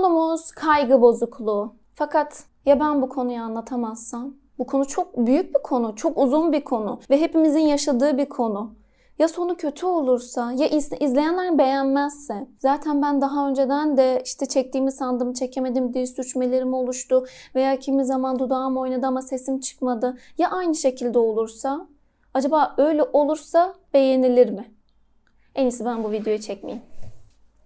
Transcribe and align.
Konumuz 0.00 0.50
kaygı 0.50 1.00
bozukluğu. 1.00 1.74
Fakat 1.94 2.44
ya 2.66 2.80
ben 2.80 3.02
bu 3.02 3.08
konuyu 3.08 3.40
anlatamazsam? 3.40 4.34
Bu 4.58 4.66
konu 4.66 4.86
çok 4.86 5.16
büyük 5.16 5.54
bir 5.54 5.62
konu, 5.62 5.96
çok 5.96 6.18
uzun 6.18 6.52
bir 6.52 6.64
konu 6.64 7.00
ve 7.10 7.20
hepimizin 7.20 7.60
yaşadığı 7.60 8.18
bir 8.18 8.28
konu. 8.28 8.74
Ya 9.18 9.28
sonu 9.28 9.56
kötü 9.56 9.86
olursa, 9.86 10.52
ya 10.52 10.66
izleyenler 11.00 11.58
beğenmezse. 11.58 12.48
Zaten 12.58 13.02
ben 13.02 13.20
daha 13.20 13.48
önceden 13.48 13.96
de 13.96 14.22
işte 14.24 14.46
çektiğimi 14.46 14.92
sandım, 14.92 15.32
çekemedim 15.32 15.94
diye 15.94 16.06
sürçmelerim 16.06 16.74
oluştu. 16.74 17.26
Veya 17.54 17.78
kimi 17.78 18.04
zaman 18.04 18.38
dudağım 18.38 18.76
oynadı 18.76 19.06
ama 19.06 19.22
sesim 19.22 19.60
çıkmadı. 19.60 20.18
Ya 20.38 20.50
aynı 20.50 20.74
şekilde 20.74 21.18
olursa? 21.18 21.86
Acaba 22.34 22.74
öyle 22.78 23.02
olursa 23.02 23.74
beğenilir 23.94 24.50
mi? 24.50 24.74
En 25.54 25.66
iyisi 25.66 25.84
ben 25.84 26.04
bu 26.04 26.12
videoyu 26.12 26.40
çekmeyeyim. 26.40 26.84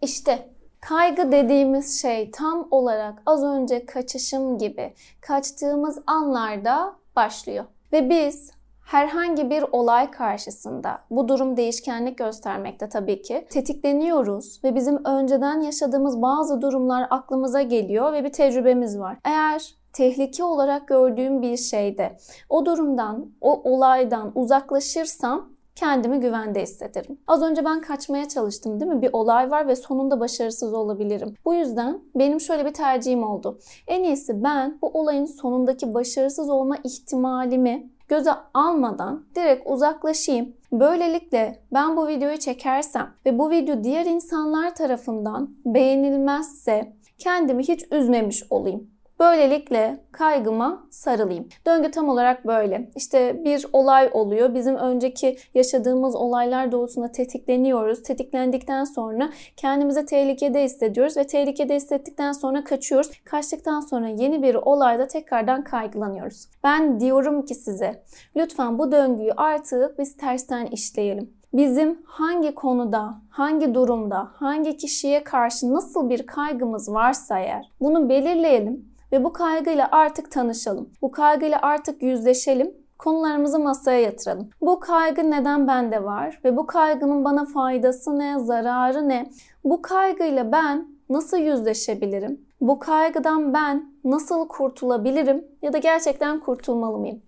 İşte 0.02 0.53
kaygı 0.88 1.32
dediğimiz 1.32 2.00
şey 2.02 2.30
tam 2.30 2.68
olarak 2.70 3.22
az 3.26 3.44
önce 3.44 3.86
kaçışım 3.86 4.58
gibi 4.58 4.94
kaçtığımız 5.20 5.98
anlarda 6.06 6.96
başlıyor. 7.16 7.64
Ve 7.92 8.10
biz 8.10 8.50
herhangi 8.84 9.50
bir 9.50 9.64
olay 9.72 10.10
karşısında 10.10 10.98
bu 11.10 11.28
durum 11.28 11.56
değişkenlik 11.56 12.18
göstermekte 12.18 12.88
tabii 12.88 13.22
ki 13.22 13.46
tetikleniyoruz 13.50 14.64
ve 14.64 14.74
bizim 14.74 15.04
önceden 15.04 15.60
yaşadığımız 15.60 16.22
bazı 16.22 16.62
durumlar 16.62 17.06
aklımıza 17.10 17.62
geliyor 17.62 18.12
ve 18.12 18.24
bir 18.24 18.32
tecrübemiz 18.32 18.98
var. 18.98 19.16
Eğer 19.24 19.74
tehlike 19.92 20.44
olarak 20.44 20.88
gördüğüm 20.88 21.42
bir 21.42 21.56
şeyde 21.56 22.16
o 22.48 22.66
durumdan, 22.66 23.26
o 23.40 23.72
olaydan 23.72 24.32
uzaklaşırsam 24.34 25.53
kendimi 25.74 26.20
güvende 26.20 26.62
hissederim. 26.62 27.18
Az 27.26 27.42
önce 27.42 27.64
ben 27.64 27.80
kaçmaya 27.80 28.28
çalıştım 28.28 28.80
değil 28.80 28.92
mi? 28.92 29.02
Bir 29.02 29.10
olay 29.12 29.50
var 29.50 29.68
ve 29.68 29.76
sonunda 29.76 30.20
başarısız 30.20 30.74
olabilirim. 30.74 31.34
Bu 31.44 31.54
yüzden 31.54 32.00
benim 32.14 32.40
şöyle 32.40 32.64
bir 32.64 32.74
tercihim 32.74 33.22
oldu. 33.22 33.58
En 33.86 34.02
iyisi 34.02 34.44
ben 34.44 34.78
bu 34.82 34.88
olayın 34.88 35.26
sonundaki 35.26 35.94
başarısız 35.94 36.50
olma 36.50 36.76
ihtimalimi 36.84 37.90
göze 38.08 38.30
almadan 38.54 39.24
direkt 39.34 39.70
uzaklaşayım. 39.70 40.56
Böylelikle 40.72 41.62
ben 41.72 41.96
bu 41.96 42.08
videoyu 42.08 42.38
çekersem 42.38 43.10
ve 43.26 43.38
bu 43.38 43.50
video 43.50 43.84
diğer 43.84 44.06
insanlar 44.06 44.74
tarafından 44.74 45.50
beğenilmezse 45.64 46.92
kendimi 47.18 47.62
hiç 47.62 47.92
üzmemiş 47.92 48.44
olayım. 48.50 48.93
Böylelikle 49.24 50.00
kaygıma 50.12 50.86
sarılayım. 50.90 51.48
Döngü 51.66 51.90
tam 51.90 52.08
olarak 52.08 52.46
böyle. 52.46 52.90
İşte 52.96 53.44
bir 53.44 53.66
olay 53.72 54.10
oluyor. 54.12 54.54
Bizim 54.54 54.76
önceki 54.76 55.36
yaşadığımız 55.54 56.16
olaylar 56.16 56.72
doğrultusunda 56.72 57.12
tetikleniyoruz. 57.12 58.02
Tetiklendikten 58.02 58.84
sonra 58.84 59.30
kendimizi 59.56 60.06
tehlikede 60.06 60.64
hissediyoruz 60.64 61.16
ve 61.16 61.26
tehlikede 61.26 61.76
hissettikten 61.76 62.32
sonra 62.32 62.64
kaçıyoruz. 62.64 63.10
Kaçtıktan 63.24 63.80
sonra 63.80 64.08
yeni 64.08 64.42
bir 64.42 64.54
olayda 64.54 65.06
tekrardan 65.06 65.64
kaygılanıyoruz. 65.64 66.48
Ben 66.64 67.00
diyorum 67.00 67.44
ki 67.44 67.54
size 67.54 68.02
lütfen 68.36 68.78
bu 68.78 68.92
döngüyü 68.92 69.32
artık 69.36 69.98
biz 69.98 70.16
tersten 70.16 70.66
işleyelim 70.66 71.30
bizim 71.54 71.98
hangi 72.04 72.54
konuda, 72.54 73.14
hangi 73.28 73.74
durumda, 73.74 74.30
hangi 74.34 74.76
kişiye 74.76 75.24
karşı 75.24 75.74
nasıl 75.74 76.10
bir 76.10 76.26
kaygımız 76.26 76.92
varsa 76.92 77.38
eğer 77.38 77.70
bunu 77.80 78.08
belirleyelim 78.08 78.93
ve 79.14 79.24
bu 79.24 79.32
kaygıyla 79.32 79.88
artık 79.92 80.30
tanışalım. 80.30 80.90
Bu 81.02 81.10
kaygıyla 81.10 81.58
artık 81.62 82.02
yüzleşelim 82.02 82.74
konularımızı 82.98 83.58
masaya 83.58 84.00
yatıralım. 84.00 84.50
Bu 84.60 84.80
kaygı 84.80 85.30
neden 85.30 85.68
bende 85.68 86.04
var 86.04 86.40
ve 86.44 86.56
bu 86.56 86.66
kaygının 86.66 87.24
bana 87.24 87.44
faydası 87.44 88.18
ne, 88.18 88.38
zararı 88.38 89.08
ne? 89.08 89.30
Bu 89.64 89.82
kaygıyla 89.82 90.52
ben 90.52 90.88
nasıl 91.10 91.36
yüzleşebilirim? 91.36 92.40
Bu 92.60 92.78
kaygıdan 92.78 93.54
ben 93.54 93.92
nasıl 94.04 94.48
kurtulabilirim 94.48 95.44
ya 95.62 95.72
da 95.72 95.78
gerçekten 95.78 96.40
kurtulmalı 96.40 96.98
mıyım? 96.98 97.22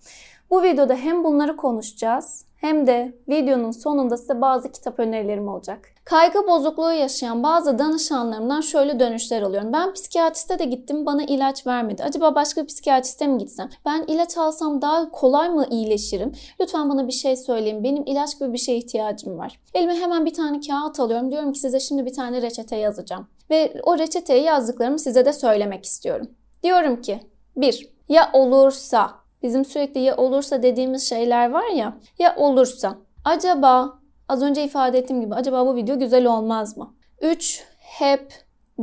Bu 0.51 0.63
videoda 0.63 0.95
hem 0.95 1.25
bunları 1.25 1.57
konuşacağız 1.57 2.46
hem 2.57 2.87
de 2.87 3.19
videonun 3.29 3.71
sonunda 3.71 4.17
size 4.17 4.41
bazı 4.41 4.73
kitap 4.73 4.99
önerilerim 5.01 5.49
olacak. 5.49 5.89
Kaygı 6.05 6.47
bozukluğu 6.47 6.93
yaşayan 6.93 7.43
bazı 7.43 7.79
danışanlarımdan 7.79 8.61
şöyle 8.61 9.01
dönüşler 9.01 9.43
alıyorum. 9.43 9.73
Ben 9.73 9.93
psikiyatriste 9.93 10.59
de 10.59 10.65
gittim 10.65 11.07
bana 11.07 11.23
ilaç 11.23 11.67
vermedi. 11.67 12.05
Acaba 12.05 12.35
başka 12.35 12.63
bir 12.63 12.67
psikiyatriste 12.67 13.27
mi 13.27 13.39
gitsem? 13.39 13.69
Ben 13.87 14.05
ilaç 14.09 14.37
alsam 14.37 14.83
daha 14.83 15.11
kolay 15.11 15.49
mı 15.49 15.67
iyileşirim? 15.71 16.33
Lütfen 16.61 16.91
bana 16.91 17.07
bir 17.07 17.13
şey 17.13 17.37
söyleyin. 17.37 17.85
Benim 17.85 18.03
ilaç 18.07 18.39
gibi 18.39 18.53
bir 18.53 18.59
şeye 18.59 18.79
ihtiyacım 18.79 19.39
var. 19.39 19.61
Elime 19.75 19.95
hemen 19.95 20.27
bir 20.27 20.35
tane 20.35 20.61
kağıt 20.61 21.01
alıyorum. 21.01 21.31
Diyorum 21.31 21.53
ki 21.53 21.59
size 21.59 21.81
şimdi 21.81 22.07
bir 22.07 22.13
tane 22.13 22.43
reçete 22.43 22.77
yazacağım. 22.77 23.27
Ve 23.51 23.81
o 23.83 23.99
reçeteyi 23.99 24.43
yazdıklarımı 24.43 24.99
size 24.99 25.25
de 25.25 25.33
söylemek 25.33 25.85
istiyorum. 25.85 26.31
Diyorum 26.63 27.03
ki 27.03 27.21
1. 27.57 27.89
Ya 28.09 28.31
olursa 28.33 29.26
Bizim 29.47 29.65
sürekli 29.65 30.01
ya 30.01 30.17
olursa 30.17 30.63
dediğimiz 30.63 31.09
şeyler 31.09 31.51
var 31.51 31.67
ya. 31.67 31.97
Ya 32.19 32.37
olursa. 32.37 32.99
Acaba 33.25 33.99
az 34.29 34.43
önce 34.43 34.65
ifade 34.65 34.99
ettiğim 34.99 35.21
gibi 35.21 35.35
acaba 35.35 35.67
bu 35.67 35.77
video 35.77 35.99
güzel 35.99 36.27
olmaz 36.27 36.77
mı? 36.77 36.95
3 37.21 37.65
hep 37.79 38.33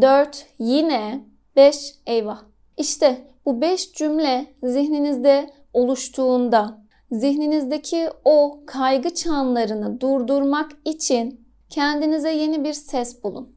4 0.02 0.46
yine 0.60 1.26
5 1.56 1.96
eyvah. 2.08 2.42
İşte 2.78 3.28
bu 3.46 3.62
5 3.62 3.94
cümle 3.94 4.46
zihninizde 4.64 5.50
oluştuğunda 5.74 6.78
zihninizdeki 7.12 8.10
o 8.26 8.60
kaygı 8.66 9.14
çanlarını 9.14 10.02
durdurmak 10.02 10.72
için 10.86 11.48
kendinize 11.70 12.32
yeni 12.32 12.64
bir 12.64 12.74
ses 12.74 13.24
bulun 13.24 13.56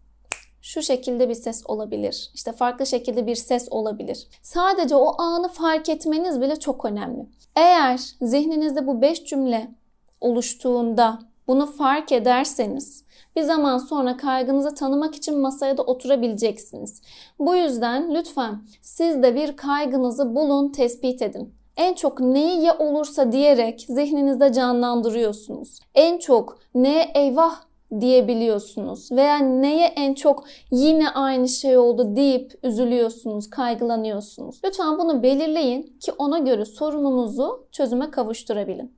şu 0.66 0.82
şekilde 0.82 1.28
bir 1.28 1.34
ses 1.34 1.62
olabilir. 1.66 2.30
İşte 2.34 2.52
farklı 2.52 2.86
şekilde 2.86 3.26
bir 3.26 3.34
ses 3.34 3.68
olabilir. 3.70 4.26
Sadece 4.42 4.96
o 4.96 5.22
anı 5.22 5.48
fark 5.48 5.88
etmeniz 5.88 6.40
bile 6.40 6.56
çok 6.56 6.84
önemli. 6.84 7.26
Eğer 7.56 8.00
zihninizde 8.22 8.86
bu 8.86 9.02
beş 9.02 9.24
cümle 9.24 9.70
oluştuğunda 10.20 11.18
bunu 11.48 11.66
fark 11.66 12.12
ederseniz 12.12 13.04
bir 13.36 13.42
zaman 13.42 13.78
sonra 13.78 14.16
kaygınızı 14.16 14.74
tanımak 14.74 15.14
için 15.14 15.38
masaya 15.38 15.76
da 15.76 15.82
oturabileceksiniz. 15.82 17.02
Bu 17.38 17.56
yüzden 17.56 18.14
lütfen 18.14 18.62
siz 18.82 19.22
de 19.22 19.34
bir 19.34 19.56
kaygınızı 19.56 20.34
bulun, 20.34 20.72
tespit 20.72 21.22
edin. 21.22 21.54
En 21.76 21.94
çok 21.94 22.20
neyi 22.20 22.62
ya 22.62 22.78
olursa 22.78 23.32
diyerek 23.32 23.86
zihninizde 23.88 24.52
canlandırıyorsunuz. 24.52 25.78
En 25.94 26.18
çok 26.18 26.58
ne 26.74 27.12
eyvah 27.14 27.65
diyebiliyorsunuz 28.00 29.12
veya 29.12 29.36
neye 29.36 29.86
en 29.86 30.14
çok 30.14 30.44
yine 30.70 31.10
aynı 31.10 31.48
şey 31.48 31.78
oldu 31.78 32.16
deyip 32.16 32.52
üzülüyorsunuz, 32.62 33.50
kaygılanıyorsunuz. 33.50 34.60
Lütfen 34.64 34.98
bunu 34.98 35.22
belirleyin 35.22 35.82
ki 35.82 36.12
ona 36.18 36.38
göre 36.38 36.64
sorununuzu 36.64 37.66
çözüme 37.72 38.10
kavuşturabilin. 38.10 38.96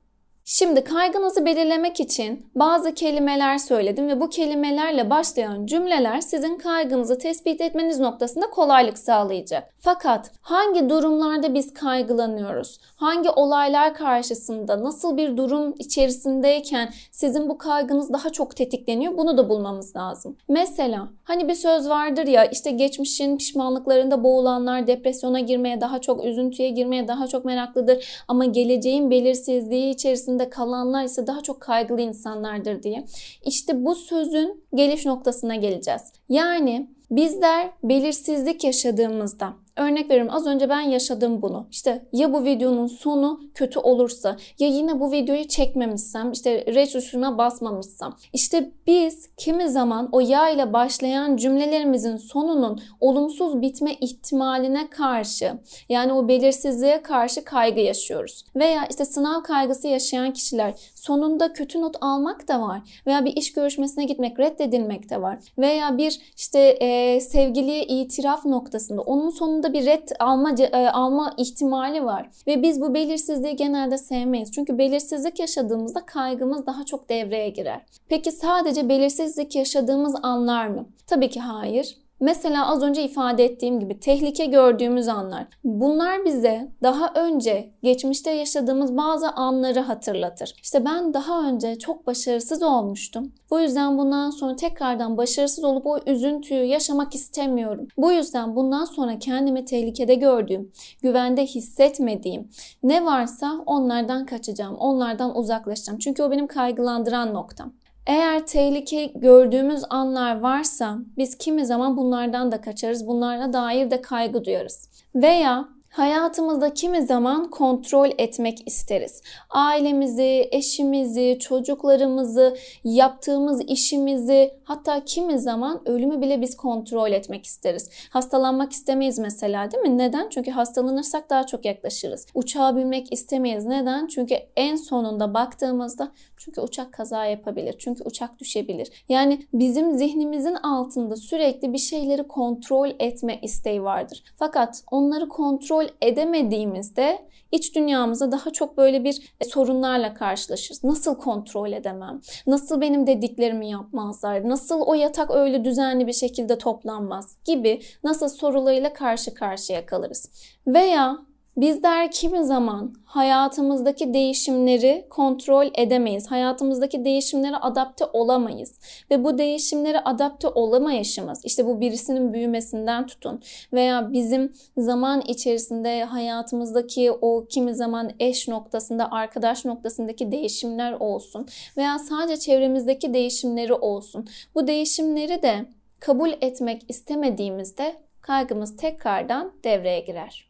Şimdi 0.51 0.83
kaygınızı 0.83 1.45
belirlemek 1.45 1.99
için 1.99 2.45
bazı 2.55 2.93
kelimeler 2.93 3.57
söyledim 3.57 4.07
ve 4.07 4.21
bu 4.21 4.29
kelimelerle 4.29 5.09
başlayan 5.09 5.65
cümleler 5.65 6.21
sizin 6.21 6.57
kaygınızı 6.57 7.17
tespit 7.17 7.61
etmeniz 7.61 7.99
noktasında 7.99 8.49
kolaylık 8.49 8.97
sağlayacak. 8.97 9.73
Fakat 9.79 10.31
hangi 10.41 10.89
durumlarda 10.89 11.53
biz 11.53 11.73
kaygılanıyoruz? 11.73 12.79
Hangi 12.95 13.29
olaylar 13.29 13.93
karşısında 13.93 14.83
nasıl 14.83 15.17
bir 15.17 15.37
durum 15.37 15.75
içerisindeyken 15.79 16.89
sizin 17.11 17.49
bu 17.49 17.57
kaygınız 17.57 18.13
daha 18.13 18.29
çok 18.29 18.55
tetikleniyor? 18.55 19.17
Bunu 19.17 19.37
da 19.37 19.49
bulmamız 19.49 19.95
lazım. 19.95 20.37
Mesela 20.47 21.07
hani 21.23 21.47
bir 21.47 21.55
söz 21.55 21.89
vardır 21.89 22.27
ya 22.27 22.45
işte 22.45 22.71
geçmişin 22.71 23.37
pişmanlıklarında 23.37 24.23
boğulanlar 24.23 24.87
depresyona 24.87 25.39
girmeye 25.39 25.81
daha 25.81 26.01
çok, 26.01 26.25
üzüntüye 26.25 26.69
girmeye 26.69 27.07
daha 27.07 27.27
çok 27.27 27.45
meraklıdır 27.45 28.23
ama 28.27 28.45
geleceğin 28.45 29.11
belirsizliği 29.11 29.93
içerisinde 29.93 30.38
içerisinde 30.39 30.49
kalanlar 30.49 31.03
ise 31.03 31.27
daha 31.27 31.41
çok 31.41 31.61
kaygılı 31.61 32.01
insanlardır 32.01 32.83
diye. 32.83 33.05
İşte 33.45 33.85
bu 33.85 33.95
sözün 33.95 34.63
geliş 34.73 35.05
noktasına 35.05 35.55
geleceğiz. 35.55 36.01
Yani 36.29 36.89
bizler 37.11 37.71
belirsizlik 37.83 38.63
yaşadığımızda 38.63 39.53
Örnek 39.79 40.09
veriyorum 40.09 40.33
az 40.33 40.47
önce 40.47 40.69
ben 40.69 40.81
yaşadım 40.81 41.41
bunu. 41.41 41.67
İşte 41.71 42.05
ya 42.13 42.33
bu 42.33 42.43
videonun 42.45 42.87
sonu 42.87 43.39
kötü 43.53 43.79
olursa 43.79 44.37
ya 44.59 44.67
yine 44.67 44.99
bu 44.99 45.11
videoyu 45.11 45.47
çekmemişsem 45.47 46.31
işte 46.31 46.65
red 46.65 46.87
tuşuna 46.87 47.37
basmamışsam. 47.37 48.17
İşte 48.33 48.71
biz 48.87 49.29
kimi 49.37 49.69
zaman 49.69 50.09
o 50.11 50.19
ya 50.19 50.49
ile 50.49 50.73
başlayan 50.73 51.37
cümlelerimizin 51.37 52.17
sonunun 52.17 52.81
olumsuz 52.99 53.61
bitme 53.61 53.93
ihtimaline 53.93 54.89
karşı 54.89 55.53
yani 55.89 56.13
o 56.13 56.27
belirsizliğe 56.27 57.01
karşı 57.01 57.43
kaygı 57.43 57.79
yaşıyoruz. 57.79 58.45
Veya 58.55 58.85
işte 58.89 59.05
sınav 59.05 59.43
kaygısı 59.43 59.87
yaşayan 59.87 60.33
kişiler 60.33 60.73
sonunda 60.99 61.53
kötü 61.53 61.81
not 61.81 61.95
almak 62.01 62.47
da 62.47 62.61
var. 62.61 62.81
Veya 63.07 63.25
bir 63.25 63.35
iş 63.35 63.53
görüşmesine 63.53 64.05
gitmek 64.05 64.39
reddedilmek 64.39 65.09
de 65.09 65.21
var. 65.21 65.39
Veya 65.57 65.97
bir 65.97 66.19
işte 66.37 66.59
e, 66.59 67.19
sevgiliye 67.21 67.83
itiraf 67.85 68.45
noktasında 68.45 69.01
onun 69.01 69.29
sonunda 69.29 69.73
bir 69.73 69.85
red 69.85 70.07
alma 70.19 70.51
e, 70.51 70.89
alma 70.89 71.33
ihtimali 71.37 72.05
var. 72.05 72.29
Ve 72.47 72.63
biz 72.63 72.81
bu 72.81 72.93
belirsizliği 72.93 73.55
genelde 73.55 73.97
sevmeyiz. 73.97 74.51
Çünkü 74.51 74.77
belirsizlik 74.77 75.39
yaşadığımızda 75.39 76.05
kaygımız 76.05 76.65
daha 76.65 76.85
çok 76.85 77.09
devreye 77.09 77.49
girer. 77.49 77.81
Peki 78.09 78.31
sadece 78.31 78.89
belirsizlik 78.89 79.55
yaşadığımız 79.55 80.15
anlar 80.23 80.67
mı? 80.67 80.85
Tabii 81.07 81.29
ki 81.29 81.39
hayır. 81.39 81.97
Mesela 82.19 82.71
az 82.71 82.83
önce 82.83 83.03
ifade 83.03 83.45
ettiğim 83.45 83.79
gibi 83.79 83.99
tehlike 83.99 84.45
gördüğümüz 84.45 85.07
anlar. 85.07 85.47
Bunlar 85.63 86.25
bize 86.25 86.71
daha 86.83 87.13
önce 87.15 87.73
geçmişte 87.83 88.31
yaşadığımız 88.31 88.97
bazı 88.97 89.29
anları 89.29 89.79
hatırlatır. 89.79 90.53
İşte 90.63 90.85
ben 90.85 91.13
daha 91.13 91.47
önce 91.47 91.79
çok 91.79 92.07
başarısız 92.07 92.63
olmuştum. 92.63 93.33
Bu 93.51 93.59
yüzden 93.59 93.97
bundan 93.97 94.29
sonra 94.29 94.55
tekrardan 94.55 95.17
başarısız 95.17 95.63
olup 95.63 95.85
o 95.85 95.99
üzüntüyü 96.05 96.63
yaşamak 96.63 97.15
istemiyorum. 97.15 97.87
Bu 97.97 98.11
yüzden 98.11 98.55
bundan 98.55 98.85
sonra 98.85 99.19
kendimi 99.19 99.65
tehlikede 99.65 100.15
gördüğüm, 100.15 100.71
güvende 101.01 101.45
hissetmediğim 101.45 102.49
ne 102.83 103.05
varsa 103.05 103.63
onlardan 103.65 104.25
kaçacağım, 104.25 104.75
onlardan 104.75 105.37
uzaklaşacağım. 105.37 105.99
Çünkü 105.99 106.23
o 106.23 106.31
benim 106.31 106.47
kaygılandıran 106.47 107.33
noktam. 107.33 107.73
Eğer 108.07 108.47
tehlike 108.47 109.05
gördüğümüz 109.05 109.83
anlar 109.89 110.39
varsa 110.39 110.97
biz 111.17 111.37
kimi 111.37 111.65
zaman 111.65 111.97
bunlardan 111.97 112.51
da 112.51 112.61
kaçarız. 112.61 113.07
Bunlarla 113.07 113.53
dair 113.53 113.91
de 113.91 114.01
kaygı 114.01 114.45
duyarız. 114.45 114.89
Veya 115.15 115.79
Hayatımızda 115.89 116.73
kimi 116.73 117.01
zaman 117.01 117.49
kontrol 117.49 118.09
etmek 118.17 118.67
isteriz. 118.67 119.21
Ailemizi, 119.49 120.49
eşimizi, 120.51 121.37
çocuklarımızı, 121.39 122.57
yaptığımız 122.83 123.61
işimizi, 123.61 124.53
hatta 124.63 125.05
kimi 125.05 125.39
zaman 125.39 125.89
ölümü 125.89 126.21
bile 126.21 126.41
biz 126.41 126.57
kontrol 126.57 127.11
etmek 127.11 127.45
isteriz. 127.45 127.89
Hastalanmak 128.09 128.71
istemeyiz 128.71 129.19
mesela 129.19 129.71
değil 129.71 129.83
mi? 129.83 129.97
Neden? 129.97 130.29
Çünkü 130.29 130.51
hastalanırsak 130.51 131.29
daha 131.29 131.45
çok 131.45 131.65
yaklaşırız. 131.65 132.27
Uçağa 132.33 132.77
binmek 132.77 133.13
istemeyiz. 133.13 133.65
Neden? 133.65 134.07
Çünkü 134.07 134.35
en 134.55 134.75
sonunda 134.75 135.33
baktığımızda 135.33 136.11
çünkü 136.39 136.61
uçak 136.61 136.93
kaza 136.93 137.25
yapabilir. 137.25 137.75
Çünkü 137.79 138.03
uçak 138.03 138.39
düşebilir. 138.39 139.03
Yani 139.09 139.45
bizim 139.53 139.97
zihnimizin 139.97 140.55
altında 140.55 141.15
sürekli 141.15 141.73
bir 141.73 141.77
şeyleri 141.77 142.27
kontrol 142.27 142.89
etme 142.99 143.39
isteği 143.41 143.83
vardır. 143.83 144.23
Fakat 144.37 144.83
onları 144.91 145.29
kontrol 145.29 145.85
edemediğimizde 146.01 147.29
iç 147.51 147.75
dünyamıza 147.75 148.31
daha 148.31 148.51
çok 148.51 148.77
böyle 148.77 149.03
bir 149.03 149.33
e, 149.41 149.45
sorunlarla 149.45 150.13
karşılaşırız. 150.13 150.83
Nasıl 150.83 151.15
kontrol 151.15 151.71
edemem? 151.71 152.21
Nasıl 152.47 152.81
benim 152.81 153.07
dediklerimi 153.07 153.69
yapmazlar? 153.69 154.49
Nasıl 154.49 154.81
o 154.81 154.93
yatak 154.93 155.31
öyle 155.31 155.65
düzenli 155.65 156.07
bir 156.07 156.13
şekilde 156.13 156.57
toplanmaz? 156.57 157.37
Gibi 157.45 157.81
nasıl 158.03 158.29
sorularıyla 158.29 158.93
karşı 158.93 159.33
karşıya 159.33 159.85
kalırız. 159.85 160.31
Veya 160.67 161.28
Bizler 161.59 162.11
kimi 162.11 162.45
zaman 162.45 162.93
hayatımızdaki 163.05 164.13
değişimleri 164.13 165.05
kontrol 165.09 165.67
edemeyiz. 165.75 166.31
Hayatımızdaki 166.31 167.05
değişimlere 167.05 167.55
adapte 167.55 168.05
olamayız. 168.05 168.79
Ve 169.11 169.23
bu 169.23 169.37
değişimlere 169.37 169.99
adapte 169.99 170.47
olamayışımız, 170.47 171.45
işte 171.45 171.65
bu 171.65 171.81
birisinin 171.81 172.33
büyümesinden 172.33 173.05
tutun 173.05 173.41
veya 173.73 174.13
bizim 174.13 174.53
zaman 174.77 175.21
içerisinde 175.21 176.03
hayatımızdaki 176.03 177.11
o 177.11 177.45
kimi 177.49 177.75
zaman 177.75 178.11
eş 178.19 178.47
noktasında, 178.47 179.11
arkadaş 179.11 179.65
noktasındaki 179.65 180.31
değişimler 180.31 180.93
olsun 180.99 181.47
veya 181.77 181.99
sadece 181.99 182.39
çevremizdeki 182.39 183.13
değişimleri 183.13 183.73
olsun. 183.73 184.27
Bu 184.55 184.67
değişimleri 184.67 185.41
de 185.41 185.65
kabul 185.99 186.29
etmek 186.41 186.81
istemediğimizde 186.87 187.95
kaygımız 188.21 188.77
tekrardan 188.77 189.53
devreye 189.63 189.99
girer. 189.99 190.48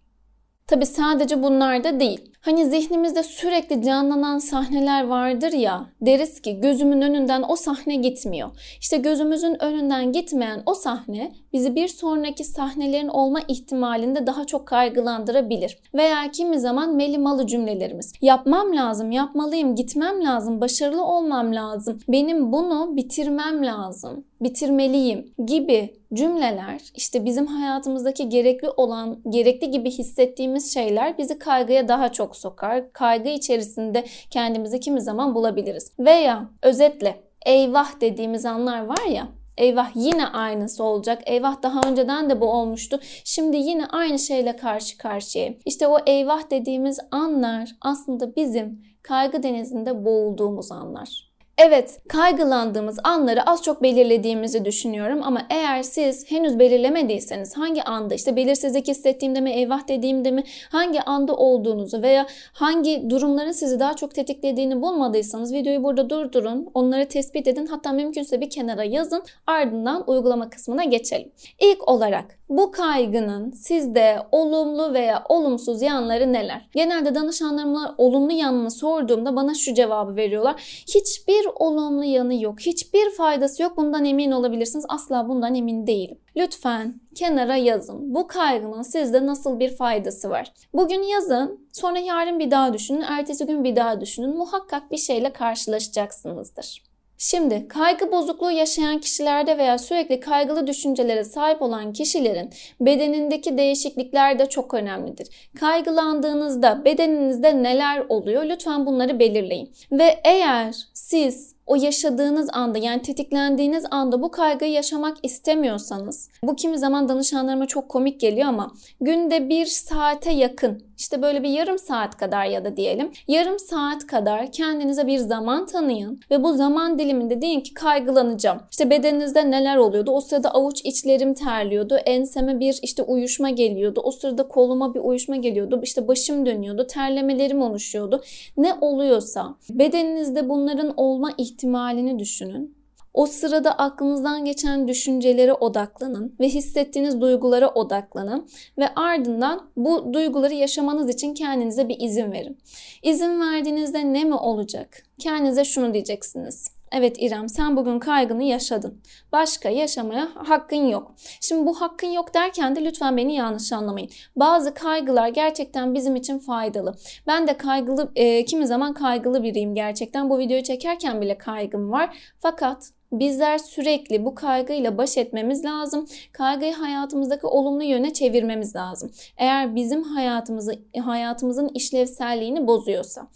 Tabi 0.69 0.85
sadece 0.85 1.43
bunlar 1.43 1.83
da 1.83 1.99
değil. 1.99 2.31
Hani 2.41 2.65
zihnimizde 2.65 3.23
sürekli 3.23 3.83
canlanan 3.83 4.39
sahneler 4.39 5.07
vardır 5.07 5.51
ya. 5.51 5.85
Deriz 6.01 6.41
ki 6.41 6.59
gözümün 6.61 7.01
önünden 7.01 7.43
o 7.47 7.55
sahne 7.55 7.95
gitmiyor. 7.95 8.49
İşte 8.79 8.97
gözümüzün 8.97 9.63
önünden 9.63 10.11
gitmeyen 10.11 10.63
o 10.65 10.73
sahne 10.73 11.31
bizi 11.53 11.75
bir 11.75 11.87
sonraki 11.87 12.43
sahnelerin 12.43 13.07
olma 13.07 13.39
ihtimalinde 13.47 14.27
daha 14.27 14.45
çok 14.45 14.67
kaygılandırabilir. 14.67 15.77
Veya 15.93 16.31
kimi 16.31 16.59
zaman 16.59 16.95
melimalı 16.95 17.47
cümlelerimiz. 17.47 18.13
Yapmam 18.21 18.75
lazım, 18.75 19.11
yapmalıyım, 19.11 19.75
gitmem 19.75 20.23
lazım, 20.25 20.61
başarılı 20.61 21.05
olmam 21.05 21.55
lazım. 21.55 21.99
Benim 22.07 22.51
bunu 22.53 22.95
bitirmem 22.95 23.65
lazım, 23.65 24.25
bitirmeliyim 24.41 25.33
gibi 25.45 25.93
cümleler 26.13 26.81
işte 26.95 27.25
bizim 27.25 27.47
hayatımızdaki 27.47 28.29
gerekli 28.29 28.69
olan, 28.69 29.19
gerekli 29.29 29.71
gibi 29.71 29.91
hissettiğimiz 29.91 30.73
şeyler 30.73 31.17
bizi 31.17 31.39
kaygıya 31.39 31.87
daha 31.87 32.11
çok 32.11 32.35
sokar. 32.35 32.93
Kaygı 32.93 33.29
içerisinde 33.29 34.05
kendimizi 34.29 34.79
kimi 34.79 35.01
zaman 35.01 35.35
bulabiliriz. 35.35 35.91
Veya 35.99 36.49
özetle 36.63 37.15
eyvah 37.45 38.01
dediğimiz 38.01 38.45
anlar 38.45 38.85
var 38.85 39.05
ya 39.11 39.27
Eyvah 39.59 39.91
yine 39.95 40.27
aynısı 40.27 40.83
olacak. 40.83 41.21
Eyvah 41.25 41.63
daha 41.63 41.81
önceden 41.89 42.29
de 42.29 42.41
bu 42.41 42.45
olmuştu. 42.45 42.99
Şimdi 43.23 43.57
yine 43.57 43.85
aynı 43.85 44.19
şeyle 44.19 44.55
karşı 44.55 44.97
karşıya. 44.97 45.53
İşte 45.65 45.87
o 45.87 45.97
eyvah 46.05 46.51
dediğimiz 46.51 46.99
anlar 47.11 47.69
aslında 47.81 48.35
bizim 48.35 48.81
kaygı 49.01 49.43
denizinde 49.43 50.05
boğulduğumuz 50.05 50.71
anlar. 50.71 51.28
Evet, 51.61 51.99
kaygılandığımız 52.07 52.99
anları 53.03 53.49
az 53.49 53.63
çok 53.63 53.83
belirlediğimizi 53.83 54.65
düşünüyorum 54.65 55.19
ama 55.23 55.41
eğer 55.49 55.83
siz 55.83 56.31
henüz 56.31 56.59
belirlemediyseniz 56.59 57.57
hangi 57.57 57.83
anda 57.83 58.15
işte 58.15 58.35
belirsizlik 58.35 58.87
hissettiğimde 58.87 59.41
mi, 59.41 59.51
eyvah 59.51 59.87
dediğimde 59.87 60.31
mi, 60.31 60.43
hangi 60.71 61.01
anda 61.01 61.35
olduğunuzu 61.35 62.01
veya 62.01 62.27
hangi 62.53 63.09
durumların 63.09 63.51
sizi 63.51 63.79
daha 63.79 63.95
çok 63.95 64.15
tetiklediğini 64.15 64.81
bulmadıysanız 64.81 65.53
videoyu 65.53 65.83
burada 65.83 66.09
durdurun, 66.09 66.71
onları 66.73 67.07
tespit 67.07 67.47
edin 67.47 67.65
hatta 67.65 67.91
mümkünse 67.91 68.41
bir 68.41 68.49
kenara 68.49 68.83
yazın 68.83 69.23
ardından 69.47 70.03
uygulama 70.07 70.49
kısmına 70.49 70.83
geçelim. 70.83 71.31
İlk 71.59 71.87
olarak 71.87 72.39
bu 72.49 72.71
kaygının 72.71 73.51
sizde 73.51 74.17
olumlu 74.31 74.93
veya 74.93 75.23
olumsuz 75.29 75.81
yanları 75.81 76.33
neler? 76.33 76.69
Genelde 76.75 77.15
danışanlarıma 77.15 77.95
olumlu 77.97 78.31
yanını 78.31 78.71
sorduğumda 78.71 79.35
bana 79.35 79.53
şu 79.53 79.73
cevabı 79.73 80.15
veriyorlar. 80.15 80.55
Hiçbir 80.87 81.48
olumlu 81.55 82.03
yanı 82.03 82.41
yok. 82.41 82.59
Hiçbir 82.59 83.09
faydası 83.09 83.63
yok. 83.63 83.77
Bundan 83.77 84.05
emin 84.05 84.31
olabilirsiniz. 84.31 84.85
Asla 84.89 85.29
bundan 85.29 85.55
emin 85.55 85.87
değilim. 85.87 86.17
Lütfen 86.37 87.01
kenara 87.15 87.55
yazın. 87.55 88.15
Bu 88.15 88.27
kaygının 88.27 88.81
sizde 88.81 89.25
nasıl 89.25 89.59
bir 89.59 89.75
faydası 89.75 90.29
var? 90.29 90.53
Bugün 90.73 91.03
yazın, 91.03 91.67
sonra 91.71 91.99
yarın 91.99 92.39
bir 92.39 92.51
daha 92.51 92.73
düşünün, 92.73 93.01
ertesi 93.01 93.45
gün 93.45 93.63
bir 93.63 93.75
daha 93.75 94.01
düşünün. 94.01 94.37
Muhakkak 94.37 94.91
bir 94.91 94.97
şeyle 94.97 95.33
karşılaşacaksınızdır. 95.33 96.88
Şimdi 97.21 97.67
kaygı 97.67 98.11
bozukluğu 98.11 98.51
yaşayan 98.51 98.99
kişilerde 98.99 99.57
veya 99.57 99.77
sürekli 99.77 100.19
kaygılı 100.19 100.67
düşüncelere 100.67 101.23
sahip 101.23 101.61
olan 101.61 101.93
kişilerin 101.93 102.49
bedenindeki 102.81 103.57
değişiklikler 103.57 104.39
de 104.39 104.45
çok 104.49 104.73
önemlidir. 104.73 105.49
Kaygılandığınızda 105.59 106.85
bedeninizde 106.85 107.63
neler 107.63 108.05
oluyor? 108.09 108.45
Lütfen 108.45 108.85
bunları 108.85 109.19
belirleyin. 109.19 109.71
Ve 109.91 110.19
eğer 110.23 110.75
siz 110.93 111.55
o 111.69 111.75
yaşadığınız 111.75 112.49
anda 112.53 112.77
yani 112.77 113.01
tetiklendiğiniz 113.01 113.83
anda 113.91 114.21
bu 114.21 114.31
kaygıyı 114.31 114.71
yaşamak 114.71 115.17
istemiyorsanız 115.23 116.29
bu 116.43 116.55
kimi 116.55 116.77
zaman 116.77 117.09
danışanlarıma 117.09 117.65
çok 117.65 117.89
komik 117.89 118.19
geliyor 118.19 118.47
ama 118.47 118.71
günde 119.01 119.49
bir 119.49 119.65
saate 119.65 120.31
yakın 120.31 120.89
işte 120.99 121.21
böyle 121.21 121.43
bir 121.43 121.49
yarım 121.49 121.79
saat 121.79 122.17
kadar 122.17 122.45
ya 122.45 122.65
da 122.65 122.77
diyelim 122.77 123.11
yarım 123.27 123.59
saat 123.59 124.07
kadar 124.07 124.51
kendinize 124.51 125.07
bir 125.07 125.17
zaman 125.17 125.65
tanıyın 125.65 126.19
ve 126.31 126.43
bu 126.43 126.53
zaman 126.53 126.99
diliminde 126.99 127.41
deyin 127.41 127.61
ki 127.61 127.73
kaygılanacağım. 127.73 128.59
İşte 128.71 128.89
bedeninizde 128.89 129.51
neler 129.51 129.77
oluyordu? 129.77 130.11
O 130.11 130.21
sırada 130.21 130.51
avuç 130.51 130.81
içlerim 130.83 131.33
terliyordu. 131.33 131.95
Enseme 132.05 132.59
bir 132.59 132.79
işte 132.81 133.03
uyuşma 133.03 133.49
geliyordu. 133.49 134.01
O 134.03 134.11
sırada 134.11 134.47
koluma 134.47 134.93
bir 134.93 134.99
uyuşma 134.99 135.35
geliyordu. 135.35 135.79
İşte 135.83 136.07
başım 136.07 136.45
dönüyordu. 136.45 136.87
Terlemelerim 136.87 137.61
oluşuyordu. 137.61 138.21
Ne 138.57 138.73
oluyorsa 138.81 139.55
bedeninizde 139.69 140.49
bunların 140.49 140.93
olma 140.97 141.31
ihtimalini 141.59 142.19
düşünün 142.19 142.79
o 143.13 143.25
sırada 143.25 143.71
aklınızdan 143.71 144.45
geçen 144.45 144.87
düşüncelere 144.87 145.53
odaklanın 145.53 146.35
ve 146.39 146.49
hissettiğiniz 146.49 147.21
duygulara 147.21 147.69
odaklanın 147.69 148.47
ve 148.77 148.87
ardından 148.95 149.69
bu 149.77 150.13
duyguları 150.13 150.53
yaşamanız 150.53 151.09
için 151.09 151.33
kendinize 151.33 151.89
bir 151.89 151.99
izin 151.99 152.31
verin. 152.31 152.57
İzin 153.03 153.41
verdiğinizde 153.41 154.13
ne 154.13 154.23
mi 154.23 154.35
olacak? 154.35 155.03
Kendinize 155.19 155.65
şunu 155.65 155.93
diyeceksiniz. 155.93 156.78
Evet 156.91 157.15
İrem 157.19 157.49
sen 157.49 157.77
bugün 157.77 157.99
kaygını 157.99 158.43
yaşadın. 158.43 159.01
Başka 159.31 159.69
yaşamaya 159.69 160.27
hakkın 160.35 160.87
yok. 160.87 161.15
Şimdi 161.41 161.65
bu 161.65 161.81
hakkın 161.81 162.07
yok 162.07 162.33
derken 162.33 162.75
de 162.75 162.85
lütfen 162.85 163.17
beni 163.17 163.35
yanlış 163.35 163.73
anlamayın. 163.73 164.09
Bazı 164.35 164.73
kaygılar 164.73 165.27
gerçekten 165.27 165.93
bizim 165.93 166.15
için 166.15 166.39
faydalı. 166.39 166.95
Ben 167.27 167.47
de 167.47 167.57
kaygılı, 167.57 168.11
e, 168.15 168.45
kimi 168.45 168.67
zaman 168.67 168.93
kaygılı 168.93 169.43
biriyim 169.43 169.75
gerçekten. 169.75 170.29
Bu 170.29 170.39
videoyu 170.39 170.63
çekerken 170.63 171.21
bile 171.21 171.37
kaygım 171.37 171.91
var. 171.91 172.17
Fakat 172.39 172.91
Bizler 173.11 173.57
sürekli 173.57 174.25
bu 174.25 174.35
kaygıyla 174.35 174.97
baş 174.97 175.17
etmemiz 175.17 175.65
lazım. 175.65 176.07
Kaygıyı 176.31 176.73
hayatımızdaki 176.73 177.47
olumlu 177.47 177.83
yöne 177.83 178.13
çevirmemiz 178.13 178.75
lazım. 178.75 179.11
Eğer 179.37 179.75
bizim 179.75 180.03
hayatımızı 180.03 180.75
hayatımızın 181.03 181.69
işlevselliğini 181.73 182.67
bozuyorsa. 182.67 183.27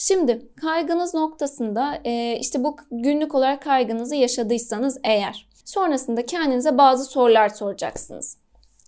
Şimdi 0.00 0.48
kaygınız 0.60 1.14
noktasında 1.14 2.00
e, 2.04 2.38
işte 2.40 2.64
bu 2.64 2.76
günlük 2.90 3.34
olarak 3.34 3.62
kaygınızı 3.62 4.14
yaşadıysanız 4.14 4.98
eğer 5.04 5.48
Sonrasında 5.68 6.26
kendinize 6.26 6.78
bazı 6.78 7.04
sorular 7.04 7.48
soracaksınız. 7.48 8.38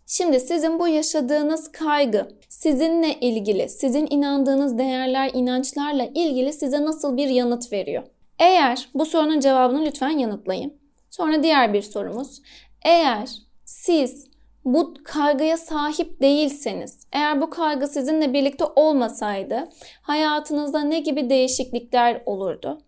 Şimdi 0.06 0.40
sizin 0.40 0.78
bu 0.78 0.88
yaşadığınız 0.88 1.72
kaygı 1.72 2.28
sizinle 2.48 3.20
ilgili, 3.20 3.68
sizin 3.68 4.06
inandığınız 4.10 4.78
değerler, 4.78 5.30
inançlarla 5.34 6.04
ilgili 6.04 6.52
size 6.52 6.84
nasıl 6.84 7.16
bir 7.16 7.28
yanıt 7.28 7.72
veriyor? 7.72 8.02
Eğer 8.38 8.88
bu 8.94 9.06
sorunun 9.06 9.40
cevabını 9.40 9.84
lütfen 9.84 10.18
yanıtlayın. 10.18 10.74
Sonra 11.10 11.42
diğer 11.42 11.74
bir 11.74 11.82
sorumuz. 11.82 12.42
Eğer 12.84 13.28
siz 13.64 14.29
bu 14.64 14.94
kaygıya 15.04 15.56
sahip 15.56 16.20
değilseniz, 16.20 17.06
eğer 17.12 17.40
bu 17.40 17.50
kaygı 17.50 17.88
sizinle 17.88 18.32
birlikte 18.32 18.64
olmasaydı 18.76 19.68
hayatınızda 20.02 20.80
ne 20.80 21.00
gibi 21.00 21.30
değişiklikler 21.30 22.22
olurdu? 22.26 22.80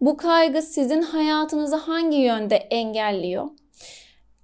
Bu 0.00 0.16
kaygı 0.16 0.62
sizin 0.62 1.02
hayatınızı 1.02 1.76
hangi 1.76 2.16
yönde 2.16 2.56
engelliyor? 2.56 3.48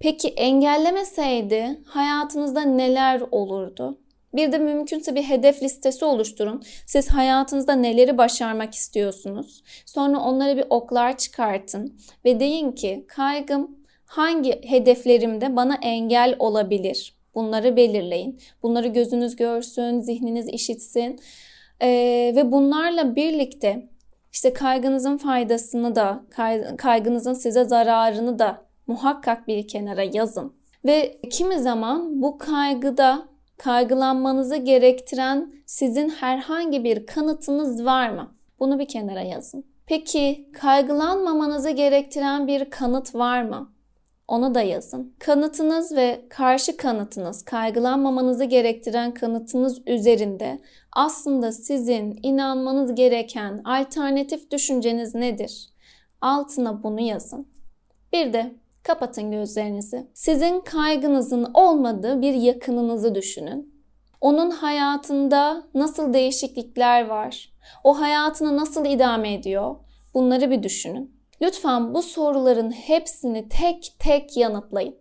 Peki 0.00 0.28
engellemeseydi 0.28 1.80
hayatınızda 1.86 2.60
neler 2.60 3.22
olurdu? 3.30 3.98
Bir 4.34 4.52
de 4.52 4.58
mümkünse 4.58 5.14
bir 5.14 5.22
hedef 5.22 5.62
listesi 5.62 6.04
oluşturun. 6.04 6.62
Siz 6.86 7.08
hayatınızda 7.08 7.72
neleri 7.72 8.18
başarmak 8.18 8.74
istiyorsunuz? 8.74 9.62
Sonra 9.86 10.18
onlara 10.18 10.56
bir 10.56 10.64
oklar 10.70 11.16
çıkartın 11.16 12.00
ve 12.24 12.40
deyin 12.40 12.72
ki 12.72 13.04
kaygım 13.08 13.78
hangi 14.08 14.60
hedeflerimde 14.68 15.56
bana 15.56 15.74
engel 15.82 16.36
olabilir? 16.38 17.14
Bunları 17.34 17.76
belirleyin. 17.76 18.40
Bunları 18.62 18.88
gözünüz 18.88 19.36
görsün, 19.36 20.00
zihniniz 20.00 20.48
işitsin. 20.48 21.20
Ee, 21.82 22.32
ve 22.36 22.52
bunlarla 22.52 23.16
birlikte 23.16 23.88
işte 24.32 24.52
kaygınızın 24.52 25.16
faydasını 25.16 25.94
da, 25.94 26.24
kaygınızın 26.76 27.34
size 27.34 27.64
zararını 27.64 28.38
da 28.38 28.62
muhakkak 28.86 29.48
bir 29.48 29.68
kenara 29.68 30.02
yazın. 30.02 30.52
Ve 30.84 31.20
kimi 31.30 31.58
zaman 31.58 32.22
bu 32.22 32.38
kaygıda 32.38 33.28
kaygılanmanızı 33.58 34.56
gerektiren 34.56 35.52
sizin 35.66 36.08
herhangi 36.08 36.84
bir 36.84 37.06
kanıtınız 37.06 37.84
var 37.84 38.10
mı? 38.10 38.34
Bunu 38.60 38.78
bir 38.78 38.88
kenara 38.88 39.22
yazın. 39.22 39.64
Peki 39.86 40.48
kaygılanmamanızı 40.52 41.70
gerektiren 41.70 42.46
bir 42.46 42.70
kanıt 42.70 43.14
var 43.14 43.42
mı? 43.42 43.72
Onu 44.28 44.54
da 44.54 44.62
yazın. 44.62 45.14
Kanıtınız 45.18 45.96
ve 45.96 46.24
karşı 46.28 46.76
kanıtınız, 46.76 47.44
kaygılanmamanızı 47.44 48.44
gerektiren 48.44 49.14
kanıtınız 49.14 49.82
üzerinde 49.86 50.58
aslında 50.92 51.52
sizin 51.52 52.20
inanmanız 52.22 52.94
gereken 52.94 53.60
alternatif 53.64 54.50
düşünceniz 54.50 55.14
nedir? 55.14 55.68
Altına 56.20 56.82
bunu 56.82 57.00
yazın. 57.00 57.48
Bir 58.12 58.32
de 58.32 58.54
kapatın 58.82 59.30
gözlerinizi. 59.30 60.06
Sizin 60.14 60.60
kaygınızın 60.60 61.50
olmadığı 61.54 62.22
bir 62.22 62.34
yakınınızı 62.34 63.14
düşünün. 63.14 63.74
Onun 64.20 64.50
hayatında 64.50 65.62
nasıl 65.74 66.12
değişiklikler 66.12 67.06
var? 67.06 67.52
O 67.84 68.00
hayatını 68.00 68.56
nasıl 68.56 68.84
idame 68.84 69.34
ediyor? 69.34 69.76
Bunları 70.14 70.50
bir 70.50 70.62
düşünün. 70.62 71.17
Lütfen 71.42 71.94
bu 71.94 72.02
soruların 72.02 72.70
hepsini 72.70 73.48
tek 73.48 73.92
tek 73.98 74.36
yanıtlayın. 74.36 74.96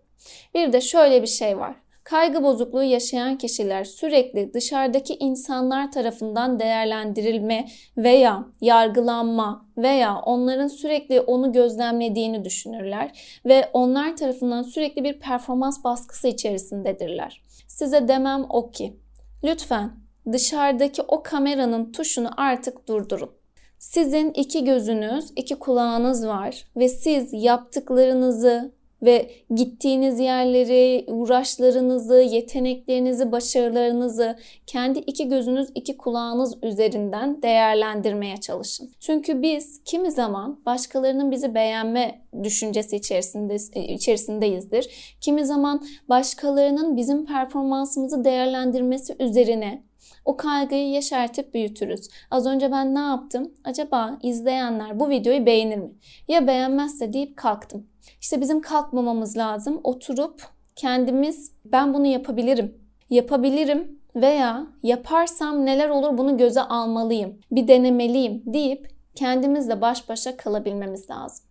Bir 0.53 0.74
de 0.74 0.82
şöyle 0.82 1.22
bir 1.22 1.27
şey 1.27 1.58
var. 1.60 1.75
Kaygı 2.03 2.44
bozukluğu 2.44 2.84
yaşayan 2.84 3.38
kişiler 3.38 3.84
sürekli 3.84 4.53
dışarıdaki 4.53 5.15
insanlar 5.15 5.91
tarafından 5.91 6.60
değerlendirilme 6.60 7.67
veya 7.98 8.46
yargılanma 8.62 9.65
veya 9.77 10.20
onların 10.20 10.67
sürekli 10.67 11.22
onu 11.22 11.51
gözlemlediğini 11.51 12.46
düşünürler 12.46 13.39
ve 13.46 13.70
onlar 13.74 14.15
tarafından 14.15 14.63
sürekli 14.63 15.03
bir 15.03 15.20
performans 15.20 15.84
baskısı 15.84 16.27
içerisindedirler. 16.27 17.41
Size 17.67 18.08
demem 18.08 18.46
o 18.50 18.72
ki 18.72 18.98
lütfen 19.44 19.91
dışarıdaki 20.32 21.01
o 21.01 21.24
kameranın 21.24 21.91
tuşunu 21.91 22.29
artık 22.38 22.88
durdurun. 22.88 23.37
Sizin 23.88 24.32
iki 24.32 24.63
gözünüz, 24.63 25.32
iki 25.36 25.56
kulağınız 25.56 26.27
var 26.27 26.65
ve 26.77 26.89
siz 26.89 27.34
yaptıklarınızı 27.34 28.72
ve 29.01 29.32
gittiğiniz 29.56 30.20
yerleri, 30.20 31.06
uğraşlarınızı, 31.08 32.15
yeteneklerinizi, 32.15 33.32
başarılarınızı 33.32 34.38
kendi 34.65 35.00
iki 35.00 35.27
gözünüz, 35.27 35.70
iki 35.75 35.98
kulağınız 35.98 36.58
üzerinden 36.63 37.41
değerlendirmeye 37.41 38.38
çalışın. 38.38 38.91
Çünkü 39.00 39.41
biz 39.41 39.82
kimi 39.86 40.12
zaman 40.12 40.60
başkalarının 40.65 41.32
bizi 41.32 41.56
beğenme 41.56 42.22
düşüncesi 42.44 42.96
içerisinde 42.96 43.56
içerisindeyizdir. 43.94 45.15
Kimi 45.22 45.46
zaman 45.46 45.86
başkalarının 46.10 46.98
bizim 46.98 47.25
performansımızı 47.25 48.24
değerlendirmesi 48.24 49.15
üzerine 49.20 49.87
o 50.28 50.38
kaygıyı 50.38 50.90
yeşertip 50.90 51.54
büyütürüz. 51.54 52.10
Az 52.32 52.46
önce 52.46 52.72
ben 52.72 52.96
ne 52.96 53.00
yaptım? 53.00 53.52
Acaba 53.64 54.20
izleyenler 54.24 55.00
bu 55.00 55.10
videoyu 55.10 55.46
beğenir 55.46 55.78
mi? 55.78 55.92
Ya 56.28 56.48
beğenmezse 56.48 57.14
deyip 57.14 57.38
kalktım. 57.38 57.88
İşte 58.22 58.42
bizim 58.42 58.62
kalkmamamız 58.62 59.38
lazım. 59.38 59.82
Oturup 59.84 60.42
kendimiz 60.76 61.52
ben 61.66 61.94
bunu 61.94 62.08
yapabilirim. 62.08 62.78
Yapabilirim 63.10 64.00
veya 64.16 64.68
yaparsam 64.84 65.66
neler 65.66 65.90
olur 65.90 66.18
bunu 66.18 66.38
göze 66.38 66.62
almalıyım. 66.62 67.40
Bir 67.52 67.68
denemeliyim 67.68 68.44
deyip 68.46 68.88
kendimizle 69.16 69.82
baş 69.82 70.10
başa 70.10 70.38
kalabilmemiz 70.38 71.10
lazım. 71.10 71.46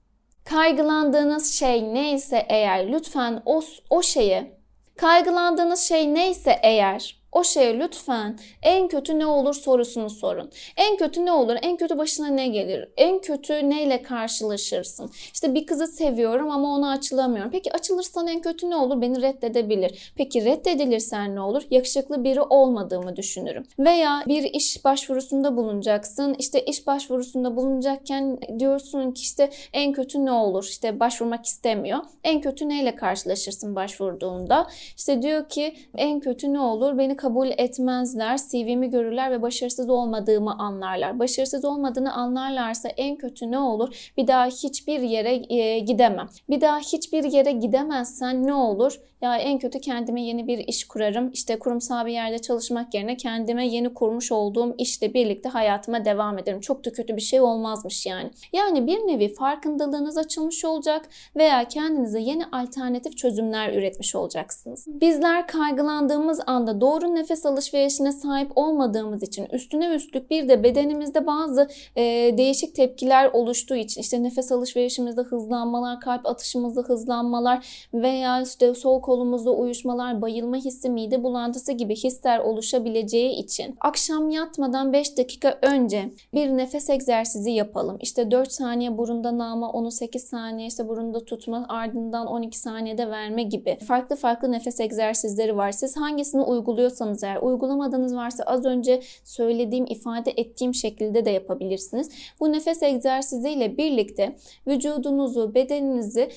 Kaygılandığınız 0.44 1.52
şey 1.52 1.94
neyse 1.94 2.46
eğer 2.48 2.92
lütfen 2.92 3.42
o, 3.46 3.60
o 3.90 4.02
şeye 4.02 4.56
kaygılandığınız 4.96 5.80
şey 5.80 6.14
neyse 6.14 6.60
eğer 6.62 7.25
o 7.36 7.44
şeye 7.44 7.78
lütfen 7.78 8.38
en 8.62 8.88
kötü 8.88 9.18
ne 9.18 9.26
olur 9.26 9.54
sorusunu 9.54 10.10
sorun. 10.10 10.50
En 10.76 10.96
kötü 10.96 11.26
ne 11.26 11.32
olur? 11.32 11.56
En 11.62 11.76
kötü 11.76 11.98
başına 11.98 12.28
ne 12.28 12.48
gelir? 12.48 12.88
En 12.96 13.18
kötü 13.18 13.70
neyle 13.70 14.02
karşılaşırsın? 14.02 15.10
İşte 15.32 15.54
bir 15.54 15.66
kızı 15.66 15.86
seviyorum 15.86 16.50
ama 16.50 16.68
ona 16.68 16.90
açılamıyorum. 16.90 17.50
Peki 17.50 17.72
açılırsan 17.72 18.26
en 18.26 18.40
kötü 18.40 18.70
ne 18.70 18.76
olur? 18.76 19.00
Beni 19.00 19.22
reddedebilir. 19.22 20.12
Peki 20.16 20.44
reddedilirsen 20.44 21.34
ne 21.34 21.40
olur? 21.40 21.62
Yakışıklı 21.70 22.24
biri 22.24 22.40
olmadığımı 22.40 23.16
düşünürüm. 23.16 23.66
Veya 23.78 24.22
bir 24.28 24.42
iş 24.42 24.84
başvurusunda 24.84 25.56
bulunacaksın. 25.56 26.36
İşte 26.38 26.64
iş 26.64 26.86
başvurusunda 26.86 27.56
bulunacakken 27.56 28.38
diyorsun 28.58 29.12
ki 29.12 29.22
işte 29.22 29.50
en 29.72 29.92
kötü 29.92 30.24
ne 30.24 30.32
olur? 30.32 30.64
İşte 30.64 31.00
başvurmak 31.00 31.46
istemiyor. 31.46 31.98
En 32.24 32.40
kötü 32.40 32.68
neyle 32.68 32.96
karşılaşırsın 32.96 33.76
başvurduğunda? 33.76 34.66
İşte 34.96 35.22
diyor 35.22 35.48
ki 35.48 35.76
en 35.96 36.20
kötü 36.20 36.52
ne 36.52 36.60
olur? 36.60 36.98
Beni 36.98 37.16
kabul 37.26 37.48
etmezler, 37.58 38.36
CV'mi 38.50 38.90
görürler 38.90 39.30
ve 39.30 39.42
başarısız 39.42 39.88
olmadığımı 39.88 40.58
anlarlar. 40.58 41.18
Başarısız 41.18 41.64
olmadığını 41.64 42.12
anlarlarsa 42.12 42.88
en 42.88 43.16
kötü 43.16 43.50
ne 43.50 43.58
olur? 43.58 44.10
Bir 44.16 44.26
daha 44.26 44.46
hiçbir 44.46 45.00
yere 45.00 45.54
e, 45.54 45.78
gidemem. 45.78 46.28
Bir 46.50 46.60
daha 46.60 46.78
hiçbir 46.78 47.24
yere 47.24 47.52
gidemezsen 47.52 48.46
ne 48.46 48.54
olur? 48.54 49.00
Ya 49.22 49.36
en 49.36 49.58
kötü 49.58 49.80
kendime 49.80 50.22
yeni 50.22 50.46
bir 50.46 50.58
iş 50.58 50.84
kurarım. 50.84 51.30
İşte 51.32 51.58
kurumsal 51.58 52.06
bir 52.06 52.12
yerde 52.12 52.38
çalışmak 52.38 52.94
yerine 52.94 53.16
kendime 53.16 53.66
yeni 53.66 53.94
kurmuş 53.94 54.32
olduğum 54.32 54.74
işle 54.78 55.14
birlikte 55.14 55.48
hayatıma 55.48 56.04
devam 56.04 56.38
ederim. 56.38 56.60
Çok 56.60 56.84
da 56.84 56.92
kötü 56.92 57.16
bir 57.16 57.20
şey 57.20 57.40
olmazmış 57.40 58.06
yani. 58.06 58.30
Yani 58.52 58.86
bir 58.86 58.98
nevi 58.98 59.34
farkındalığınız 59.34 60.18
açılmış 60.18 60.64
olacak 60.64 61.08
veya 61.36 61.68
kendinize 61.68 62.20
yeni 62.20 62.44
alternatif 62.46 63.16
çözümler 63.16 63.72
üretmiş 63.72 64.14
olacaksınız. 64.14 64.84
Bizler 64.88 65.46
kaygılandığımız 65.46 66.40
anda 66.46 66.80
doğru 66.80 67.14
nefes 67.14 67.46
alışverişine 67.46 68.12
sahip 68.12 68.52
olmadığımız 68.54 69.22
için 69.22 69.46
üstüne 69.52 69.94
üstlük 69.94 70.30
bir 70.30 70.48
de 70.48 70.62
bedenimizde 70.62 71.26
bazı 71.26 71.68
e, 71.96 72.02
değişik 72.38 72.74
tepkiler 72.74 73.30
oluştuğu 73.32 73.76
için 73.76 74.00
işte 74.00 74.22
nefes 74.22 74.52
alışverişimizde 74.52 75.20
hızlanmalar, 75.20 76.00
kalp 76.00 76.26
atışımızda 76.26 76.80
hızlanmalar 76.80 77.88
veya 77.94 78.42
işte 78.42 78.74
sol 78.74 79.00
kolumuzda 79.16 79.50
uyuşmalar, 79.50 80.22
bayılma 80.22 80.56
hissi, 80.56 80.90
mide 80.90 81.22
bulantısı 81.22 81.72
gibi 81.72 81.96
hisler 81.96 82.38
oluşabileceği 82.38 83.32
için 83.32 83.76
akşam 83.80 84.30
yatmadan 84.30 84.92
5 84.92 85.18
dakika 85.18 85.58
önce 85.62 86.10
bir 86.34 86.48
nefes 86.48 86.90
egzersizi 86.90 87.50
yapalım. 87.50 87.96
İşte 88.00 88.30
4 88.30 88.52
saniye 88.52 88.98
burunda 88.98 89.38
nama, 89.38 89.70
onu 89.70 89.90
8 89.90 90.24
saniye 90.24 90.68
işte 90.68 90.88
burunda 90.88 91.24
tutma, 91.24 91.66
ardından 91.68 92.26
12 92.26 92.58
saniyede 92.58 93.10
verme 93.10 93.42
gibi 93.42 93.78
farklı 93.86 94.16
farklı 94.16 94.52
nefes 94.52 94.80
egzersizleri 94.80 95.56
var. 95.56 95.72
Siz 95.72 95.96
hangisini 95.96 96.42
uyguluyorsanız 96.42 97.24
eğer 97.24 97.36
uygulamadığınız 97.36 98.16
varsa 98.16 98.44
az 98.44 98.64
önce 98.64 99.02
söylediğim, 99.24 99.86
ifade 99.88 100.30
ettiğim 100.36 100.74
şekilde 100.74 101.24
de 101.24 101.30
yapabilirsiniz. 101.30 102.10
Bu 102.40 102.52
nefes 102.52 102.82
egzersiziyle 102.82 103.76
birlikte 103.76 104.36
vücudunuzu, 104.66 105.54
bedeninizi 105.54 106.30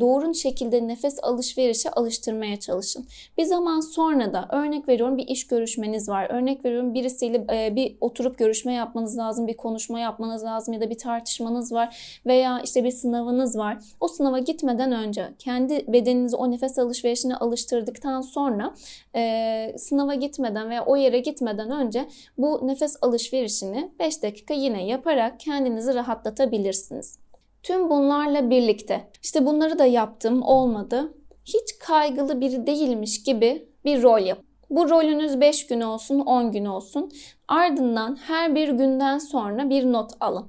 doğru 0.00 0.34
şekilde 0.34 0.88
nefes 0.88 1.18
alışverişi 1.22 1.85
alışverişe 1.90 2.16
alıştırmaya 2.16 2.60
çalışın. 2.60 3.06
Bir 3.38 3.44
zaman 3.44 3.80
sonra 3.80 4.32
da 4.32 4.48
örnek 4.52 4.88
veriyorum 4.88 5.16
bir 5.16 5.26
iş 5.26 5.46
görüşmeniz 5.46 6.08
var. 6.08 6.26
Örnek 6.30 6.64
veriyorum 6.64 6.94
birisiyle 6.94 7.46
e, 7.52 7.76
bir 7.76 7.96
oturup 8.00 8.38
görüşme 8.38 8.72
yapmanız 8.72 9.18
lazım, 9.18 9.46
bir 9.46 9.56
konuşma 9.56 10.00
yapmanız 10.00 10.44
lazım 10.44 10.74
ya 10.74 10.80
da 10.80 10.90
bir 10.90 10.98
tartışmanız 10.98 11.72
var 11.72 12.20
veya 12.26 12.60
işte 12.64 12.84
bir 12.84 12.90
sınavınız 12.90 13.58
var. 13.58 13.78
O 14.00 14.08
sınava 14.08 14.38
gitmeden 14.38 14.92
önce 14.92 15.28
kendi 15.38 15.92
bedeninizi 15.92 16.36
o 16.36 16.50
nefes 16.50 16.78
alışverişine 16.78 17.36
alıştırdıktan 17.36 18.20
sonra 18.20 18.74
e, 19.16 19.74
sınava 19.78 20.14
gitmeden 20.14 20.70
veya 20.70 20.84
o 20.84 20.96
yere 20.96 21.18
gitmeden 21.18 21.70
önce 21.70 22.08
bu 22.38 22.60
nefes 22.66 22.96
alışverişini 23.02 23.90
5 23.98 24.22
dakika 24.22 24.54
yine 24.54 24.86
yaparak 24.86 25.40
kendinizi 25.40 25.94
rahatlatabilirsiniz. 25.94 27.18
Tüm 27.66 27.90
bunlarla 27.90 28.50
birlikte 28.50 29.08
işte 29.22 29.46
bunları 29.46 29.78
da 29.78 29.84
yaptım 29.84 30.42
olmadı. 30.42 31.12
Hiç 31.46 31.78
kaygılı 31.78 32.40
biri 32.40 32.66
değilmiş 32.66 33.22
gibi 33.22 33.68
bir 33.84 34.02
rol 34.02 34.20
yap. 34.20 34.38
Bu 34.70 34.90
rolünüz 34.90 35.40
5 35.40 35.66
gün 35.66 35.80
olsun, 35.80 36.20
10 36.20 36.52
gün 36.52 36.64
olsun. 36.64 37.10
Ardından 37.48 38.16
her 38.16 38.54
bir 38.54 38.68
günden 38.68 39.18
sonra 39.18 39.70
bir 39.70 39.92
not 39.92 40.10
alın. 40.20 40.46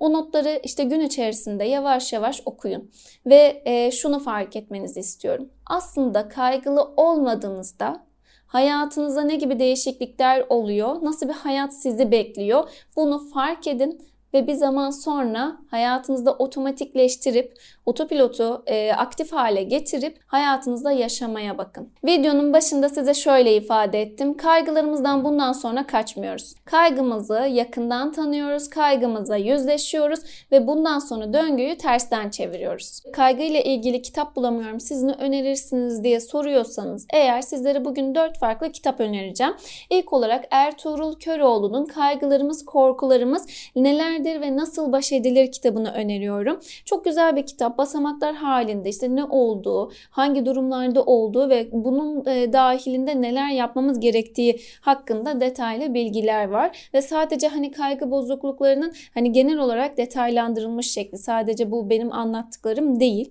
O 0.00 0.12
notları 0.12 0.60
işte 0.64 0.84
gün 0.84 1.00
içerisinde 1.00 1.64
yavaş 1.64 2.12
yavaş 2.12 2.42
okuyun 2.44 2.90
ve 3.26 3.62
e, 3.64 3.90
şunu 3.90 4.18
fark 4.18 4.56
etmenizi 4.56 5.00
istiyorum. 5.00 5.48
Aslında 5.66 6.28
kaygılı 6.28 6.82
olmadığınızda 6.96 8.06
hayatınızda 8.46 9.22
ne 9.22 9.36
gibi 9.36 9.58
değişiklikler 9.58 10.46
oluyor, 10.48 11.04
nasıl 11.04 11.28
bir 11.28 11.34
hayat 11.34 11.74
sizi 11.74 12.10
bekliyor 12.10 12.70
bunu 12.96 13.18
fark 13.18 13.66
edin 13.66 14.00
ve 14.34 14.46
bir 14.46 14.54
zaman 14.54 14.90
sonra 14.90 15.56
hayatınızda 15.70 16.32
otomatikleştirip 16.34 17.58
otopilotu 17.86 18.62
e, 18.66 18.92
aktif 18.92 19.32
hale 19.32 19.62
getirip 19.62 20.18
hayatınızda 20.26 20.92
yaşamaya 20.92 21.58
bakın. 21.58 21.88
Videonun 22.04 22.52
başında 22.52 22.88
size 22.88 23.14
şöyle 23.14 23.56
ifade 23.56 24.02
ettim. 24.02 24.36
Kaygılarımızdan 24.36 25.24
bundan 25.24 25.52
sonra 25.52 25.86
kaçmıyoruz. 25.86 26.54
Kaygımızı 26.64 27.34
yakından 27.34 28.12
tanıyoruz, 28.12 28.70
kaygımıza 28.70 29.36
yüzleşiyoruz 29.36 30.20
ve 30.52 30.66
bundan 30.66 30.98
sonra 30.98 31.32
döngüyü 31.32 31.78
tersten 31.78 32.30
çeviriyoruz. 32.30 33.02
Kaygıyla 33.12 33.60
ilgili 33.60 34.02
kitap 34.02 34.36
bulamıyorum, 34.36 34.80
siz 34.80 35.02
ne 35.02 35.12
önerirsiniz 35.12 36.04
diye 36.04 36.20
soruyorsanız 36.20 37.06
eğer 37.12 37.42
sizlere 37.42 37.84
bugün 37.84 38.14
4 38.14 38.38
farklı 38.38 38.72
kitap 38.72 39.00
önereceğim. 39.00 39.54
İlk 39.90 40.12
olarak 40.12 40.44
Ertuğrul 40.50 41.14
Köroğlu'nun 41.14 41.86
Kaygılarımız, 41.86 42.64
Korkularımız 42.64 43.46
Nelerdir 43.76 44.40
ve 44.40 44.56
Nasıl 44.56 44.92
Baş 44.92 45.12
Edilir 45.12 45.52
kitabını 45.52 45.92
öneriyorum. 45.92 46.60
Çok 46.84 47.04
güzel 47.04 47.36
bir 47.36 47.46
kitap 47.46 47.73
basamaklar 47.78 48.34
halinde 48.34 48.88
işte 48.88 49.16
ne 49.16 49.24
olduğu, 49.24 49.92
hangi 50.10 50.46
durumlarda 50.46 51.02
olduğu 51.02 51.48
ve 51.50 51.68
bunun 51.72 52.26
e, 52.26 52.52
dahilinde 52.52 53.22
neler 53.22 53.50
yapmamız 53.50 54.00
gerektiği 54.00 54.60
hakkında 54.80 55.40
detaylı 55.40 55.94
bilgiler 55.94 56.48
var 56.48 56.90
ve 56.94 57.02
sadece 57.02 57.48
hani 57.48 57.70
kaygı 57.70 58.10
bozukluklarının 58.10 58.92
hani 59.14 59.32
genel 59.32 59.58
olarak 59.58 59.96
detaylandırılmış 59.96 60.90
şekli 60.90 61.18
sadece 61.18 61.70
bu 61.70 61.90
benim 61.90 62.12
anlattıklarım 62.12 63.00
değil. 63.00 63.30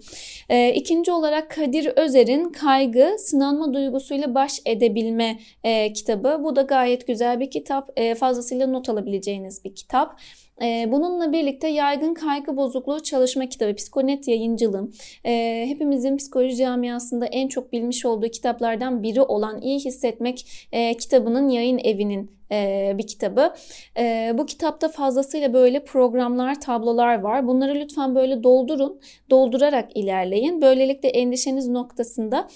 E, 0.49 0.73
ikinci 0.73 1.11
olarak 1.11 1.49
Kadir 1.49 1.85
Özer'in 1.95 2.49
Kaygı 2.49 3.15
Sınanma 3.19 3.73
Duygusuyla 3.73 4.35
Baş 4.35 4.61
Edebilme 4.65 5.39
e, 5.63 5.93
kitabı. 5.93 6.41
Bu 6.43 6.55
da 6.55 6.61
gayet 6.61 7.07
güzel 7.07 7.39
bir 7.39 7.51
kitap. 7.51 7.91
E, 7.95 8.15
fazlasıyla 8.15 8.67
not 8.67 8.89
alabileceğiniz 8.89 9.63
bir 9.63 9.75
kitap. 9.75 10.19
Ee, 10.63 10.91
bununla 10.91 11.31
birlikte 11.31 11.67
yaygın 11.67 12.13
kaygı 12.13 12.57
bozukluğu 12.57 13.03
çalışma 13.03 13.45
kitabı 13.45 13.75
Psikonet 13.75 14.27
yayıncılığım. 14.27 14.91
Ee, 15.25 15.65
hepimizin 15.67 16.17
psikoloji 16.17 16.55
camiasında 16.55 17.25
en 17.25 17.47
çok 17.47 17.73
bilmiş 17.73 18.05
olduğu 18.05 18.27
kitaplardan 18.27 19.03
biri 19.03 19.21
olan 19.21 19.61
İyi 19.61 19.79
Hissetmek 19.79 20.67
e, 20.71 20.97
kitabının 20.97 21.49
yayın 21.49 21.77
evinin 21.77 22.31
e, 22.51 22.93
bir 22.97 23.07
kitabı. 23.07 23.53
E, 23.97 24.33
bu 24.37 24.45
kitapta 24.45 24.89
fazlasıyla 24.89 25.53
böyle 25.53 25.83
programlar, 25.83 26.61
tablolar 26.61 27.19
var. 27.19 27.47
Bunları 27.47 27.75
lütfen 27.75 28.15
böyle 28.15 28.43
doldurun, 28.43 28.99
doldurarak 29.29 29.97
ilerleyin. 29.97 30.61
Böylelikle 30.61 31.09
endişeniz 31.09 31.67
noktasında 31.67 32.47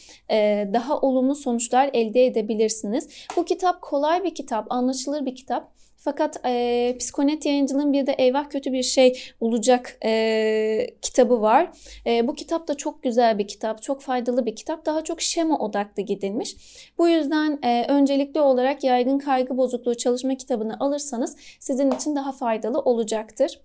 daha 0.73 0.99
olumlu 0.99 1.35
sonuçlar 1.35 1.89
elde 1.93 2.25
edebilirsiniz. 2.25 3.09
Bu 3.37 3.45
kitap 3.45 3.81
kolay 3.81 4.23
bir 4.23 4.35
kitap, 4.35 4.71
anlaşılır 4.71 5.25
bir 5.25 5.35
kitap. 5.35 5.76
Fakat 6.07 6.45
e, 6.45 6.95
Psikonet 6.99 7.45
yayıncılığın 7.45 7.93
bir 7.93 8.07
de 8.07 8.11
Eyvah 8.11 8.49
Kötü 8.49 8.73
Bir 8.73 8.83
Şey 8.83 9.19
Olacak 9.39 9.97
e, 10.05 10.87
kitabı 11.01 11.41
var. 11.41 11.71
E, 12.05 12.27
bu 12.27 12.35
kitap 12.35 12.67
da 12.67 12.77
çok 12.77 13.03
güzel 13.03 13.37
bir 13.39 13.47
kitap, 13.47 13.83
çok 13.83 14.01
faydalı 14.01 14.45
bir 14.45 14.55
kitap. 14.55 14.85
Daha 14.85 15.03
çok 15.03 15.21
şema 15.21 15.57
odaklı 15.57 16.03
gidilmiş. 16.03 16.55
Bu 16.97 17.07
yüzden 17.07 17.59
e, 17.63 17.85
öncelikli 17.89 18.39
olarak 18.39 18.83
yaygın 18.83 19.19
kaygı 19.19 19.57
bozukluğu 19.57 19.97
çalışma 19.97 20.35
kitabını 20.35 20.79
alırsanız 20.79 21.35
sizin 21.59 21.91
için 21.91 22.15
daha 22.15 22.31
faydalı 22.31 22.79
olacaktır. 22.79 23.59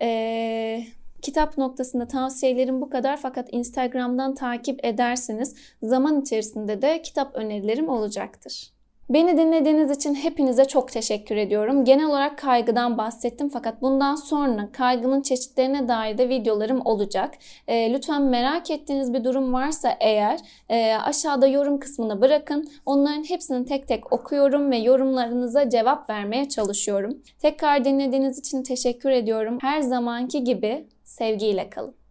Eee 0.00 0.86
Kitap 1.22 1.58
noktasında 1.58 2.08
tavsiyelerim 2.08 2.80
bu 2.80 2.90
kadar 2.90 3.16
fakat 3.16 3.48
Instagram'dan 3.52 4.34
takip 4.34 4.84
ederseniz 4.84 5.54
zaman 5.82 6.20
içerisinde 6.20 6.82
de 6.82 7.02
kitap 7.02 7.34
önerilerim 7.34 7.88
olacaktır. 7.88 8.73
Beni 9.10 9.38
dinlediğiniz 9.38 9.90
için 9.90 10.14
hepinize 10.14 10.64
çok 10.64 10.92
teşekkür 10.92 11.36
ediyorum. 11.36 11.84
Genel 11.84 12.06
olarak 12.06 12.38
kaygıdan 12.38 12.98
bahsettim 12.98 13.48
fakat 13.48 13.82
bundan 13.82 14.14
sonra 14.14 14.68
kaygının 14.72 15.22
çeşitlerine 15.22 15.88
dair 15.88 16.18
de 16.18 16.28
videolarım 16.28 16.86
olacak. 16.86 17.34
E, 17.68 17.92
lütfen 17.92 18.22
merak 18.22 18.70
ettiğiniz 18.70 19.14
bir 19.14 19.24
durum 19.24 19.52
varsa 19.52 19.96
eğer 20.00 20.40
e, 20.68 20.94
aşağıda 20.94 21.46
yorum 21.46 21.80
kısmına 21.80 22.20
bırakın. 22.20 22.68
Onların 22.86 23.24
hepsini 23.24 23.66
tek 23.66 23.88
tek 23.88 24.12
okuyorum 24.12 24.70
ve 24.70 24.76
yorumlarınıza 24.76 25.70
cevap 25.70 26.10
vermeye 26.10 26.48
çalışıyorum. 26.48 27.22
Tekrar 27.38 27.84
dinlediğiniz 27.84 28.38
için 28.38 28.62
teşekkür 28.62 29.10
ediyorum. 29.10 29.58
Her 29.60 29.80
zamanki 29.80 30.44
gibi 30.44 30.86
sevgiyle 31.04 31.70
kalın. 31.70 32.03